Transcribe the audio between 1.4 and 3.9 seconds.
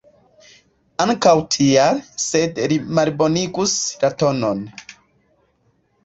tial, sed li malbonigus